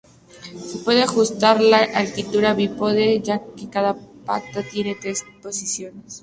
[0.65, 6.19] Se puede ajustar la altura del bípode, ya que cada pata tiene tres posiciones.